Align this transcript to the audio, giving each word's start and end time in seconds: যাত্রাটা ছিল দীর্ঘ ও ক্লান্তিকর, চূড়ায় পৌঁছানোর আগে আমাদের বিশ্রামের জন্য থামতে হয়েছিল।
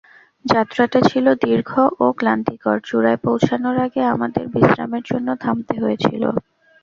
যাত্রাটা 0.45 0.99
ছিল 1.09 1.25
দীর্ঘ 1.43 1.71
ও 1.99 2.15
ক্লান্তিকর, 2.19 2.77
চূড়ায় 2.87 3.19
পৌঁছানোর 3.25 3.77
আগে 3.85 4.01
আমাদের 4.13 4.43
বিশ্রামের 4.53 5.03
জন্য 5.09 5.27
থামতে 5.43 5.75
হয়েছিল। 5.83 6.23